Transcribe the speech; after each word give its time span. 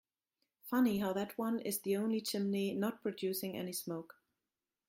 Funny 0.63 0.97
how 0.97 1.13
that 1.13 1.37
one 1.37 1.59
is 1.59 1.81
the 1.81 1.95
only 1.95 2.19
chimney 2.21 2.73
not 2.73 3.03
producing 3.03 3.55
any 3.55 3.71
smoke. 3.71 4.15